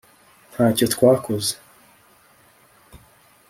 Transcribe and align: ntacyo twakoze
ntacyo 0.51 0.85
twakoze 0.93 1.53